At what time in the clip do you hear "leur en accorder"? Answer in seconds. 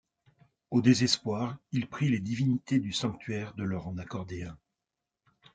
3.63-4.45